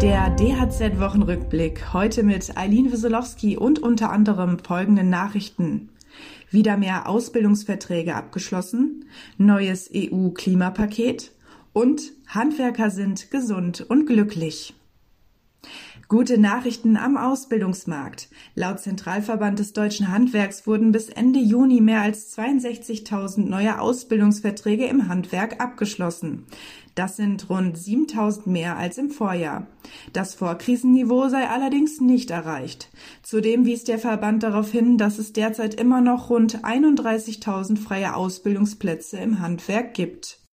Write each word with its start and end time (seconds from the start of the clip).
Der 0.00 0.30
DHZ-Wochenrückblick 0.30 1.92
heute 1.92 2.22
mit 2.22 2.56
Eileen 2.56 2.92
Wieselowski 2.92 3.56
und 3.56 3.80
unter 3.80 4.10
anderem 4.10 4.60
folgenden 4.60 5.10
Nachrichten. 5.10 5.88
Wieder 6.52 6.76
mehr 6.76 7.08
Ausbildungsverträge 7.08 8.14
abgeschlossen, 8.14 9.06
neues 9.38 9.90
EU-Klimapaket 9.92 11.32
und 11.72 12.12
Handwerker 12.28 12.90
sind 12.90 13.32
gesund 13.32 13.80
und 13.88 14.06
glücklich. 14.06 14.72
Gute 16.10 16.38
Nachrichten 16.38 16.96
am 16.96 17.18
Ausbildungsmarkt. 17.18 18.30
Laut 18.54 18.80
Zentralverband 18.80 19.58
des 19.58 19.74
deutschen 19.74 20.10
Handwerks 20.10 20.66
wurden 20.66 20.90
bis 20.90 21.10
Ende 21.10 21.38
Juni 21.38 21.82
mehr 21.82 22.00
als 22.00 22.34
62.000 22.34 23.40
neue 23.40 23.78
Ausbildungsverträge 23.78 24.86
im 24.86 25.08
Handwerk 25.08 25.60
abgeschlossen. 25.60 26.46
Das 26.94 27.16
sind 27.16 27.50
rund 27.50 27.76
7.000 27.76 28.48
mehr 28.48 28.78
als 28.78 28.96
im 28.96 29.10
Vorjahr. 29.10 29.66
Das 30.14 30.34
Vorkrisenniveau 30.34 31.28
sei 31.28 31.46
allerdings 31.46 32.00
nicht 32.00 32.30
erreicht. 32.30 32.88
Zudem 33.22 33.66
wies 33.66 33.84
der 33.84 33.98
Verband 33.98 34.42
darauf 34.42 34.72
hin, 34.72 34.96
dass 34.96 35.18
es 35.18 35.34
derzeit 35.34 35.74
immer 35.74 36.00
noch 36.00 36.30
rund 36.30 36.64
31.000 36.64 37.76
freie 37.76 38.16
Ausbildungsplätze 38.16 39.18
im 39.18 39.40
Handwerk 39.40 39.92
gibt. 39.92 40.47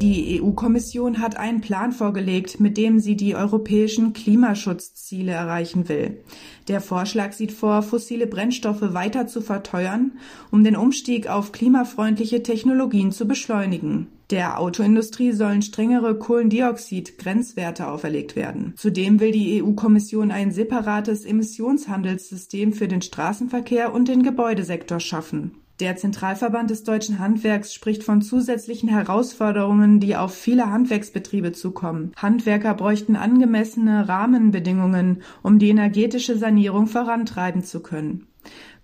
Die 0.00 0.40
EU-Kommission 0.40 1.20
hat 1.20 1.36
einen 1.36 1.60
Plan 1.60 1.92
vorgelegt, 1.92 2.58
mit 2.58 2.78
dem 2.78 3.00
sie 3.00 3.16
die 3.16 3.34
europäischen 3.34 4.14
Klimaschutzziele 4.14 5.32
erreichen 5.32 5.90
will. 5.90 6.24
Der 6.68 6.80
Vorschlag 6.80 7.32
sieht 7.32 7.52
vor, 7.52 7.82
fossile 7.82 8.26
Brennstoffe 8.26 8.94
weiter 8.94 9.26
zu 9.26 9.42
verteuern, 9.42 10.12
um 10.50 10.64
den 10.64 10.74
Umstieg 10.74 11.28
auf 11.28 11.52
klimafreundliche 11.52 12.42
Technologien 12.42 13.12
zu 13.12 13.28
beschleunigen. 13.28 14.06
Der 14.30 14.58
Autoindustrie 14.58 15.32
sollen 15.32 15.60
strengere 15.60 16.14
Kohlendioxid-Grenzwerte 16.18 17.86
auferlegt 17.86 18.36
werden. 18.36 18.72
Zudem 18.76 19.20
will 19.20 19.32
die 19.32 19.62
EU-Kommission 19.62 20.30
ein 20.30 20.50
separates 20.50 21.26
Emissionshandelssystem 21.26 22.72
für 22.72 22.88
den 22.88 23.02
Straßenverkehr 23.02 23.92
und 23.92 24.08
den 24.08 24.22
Gebäudesektor 24.22 25.00
schaffen. 25.00 25.56
Der 25.80 25.96
Zentralverband 25.96 26.68
des 26.68 26.84
deutschen 26.84 27.18
Handwerks 27.18 27.72
spricht 27.72 28.04
von 28.04 28.20
zusätzlichen 28.20 28.90
Herausforderungen, 28.90 29.98
die 29.98 30.14
auf 30.14 30.34
viele 30.34 30.70
Handwerksbetriebe 30.70 31.52
zukommen. 31.52 32.12
Handwerker 32.16 32.74
bräuchten 32.74 33.16
angemessene 33.16 34.06
Rahmenbedingungen, 34.06 35.22
um 35.42 35.58
die 35.58 35.70
energetische 35.70 36.36
Sanierung 36.36 36.86
vorantreiben 36.86 37.64
zu 37.64 37.80
können. 37.80 38.26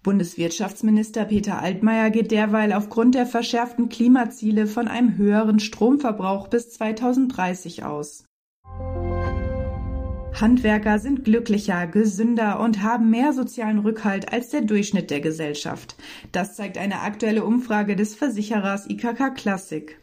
Bundeswirtschaftsminister 0.03 1.27
Peter 1.27 1.59
Altmaier 1.61 2.09
geht 2.09 2.31
derweil 2.31 2.73
aufgrund 2.73 3.15
der 3.15 3.27
verschärften 3.27 3.91
Klimaziele 3.91 4.67
von 4.67 4.89
einem 4.89 5.19
höheren 5.19 5.59
Stromverbrauch 5.59 6.49
bis 6.49 6.71
2030 6.71 7.85
aus. 7.85 8.25
Handwerker 10.41 10.99
sind 10.99 11.25
glücklicher, 11.25 11.87
gesünder 11.87 12.61
und 12.61 12.83
haben 12.83 13.09
mehr 13.09 13.33
sozialen 13.33 13.79
Rückhalt 13.79 14.33
als 14.33 14.51
der 14.51 14.61
Durchschnitt 14.61 15.11
der 15.11 15.21
Gesellschaft. 15.21 15.97
Das 16.31 16.57
zeigt 16.57 16.77
eine 16.77 17.01
aktuelle 17.01 17.45
Umfrage 17.45 17.97
des 17.97 18.15
Versicherers 18.15 18.89
IKK 18.91 19.35
Classic. 19.35 19.99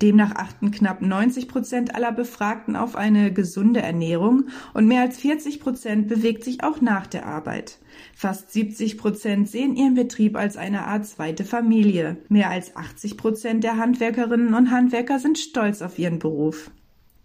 Demnach 0.00 0.34
achten 0.36 0.70
knapp 0.70 1.02
90 1.02 1.48
Prozent 1.48 1.94
aller 1.94 2.12
Befragten 2.12 2.76
auf 2.76 2.96
eine 2.96 3.32
gesunde 3.32 3.80
Ernährung 3.80 4.44
und 4.72 4.86
mehr 4.86 5.02
als 5.02 5.18
40 5.18 5.60
Prozent 5.60 6.08
bewegt 6.08 6.44
sich 6.44 6.62
auch 6.62 6.80
nach 6.80 7.06
der 7.06 7.26
Arbeit. 7.26 7.78
Fast 8.14 8.52
70 8.52 8.96
Prozent 8.96 9.48
sehen 9.48 9.76
ihren 9.76 9.94
Betrieb 9.94 10.36
als 10.36 10.56
eine 10.56 10.86
Art 10.86 11.06
zweite 11.06 11.44
Familie. 11.44 12.16
Mehr 12.28 12.50
als 12.50 12.74
80 12.74 13.16
Prozent 13.18 13.64
der 13.64 13.76
Handwerkerinnen 13.76 14.54
und 14.54 14.70
Handwerker 14.70 15.18
sind 15.18 15.38
stolz 15.38 15.82
auf 15.82 15.98
ihren 15.98 16.18
Beruf. 16.18 16.70